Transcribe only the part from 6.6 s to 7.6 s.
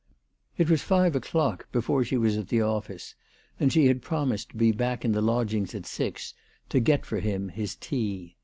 to get for him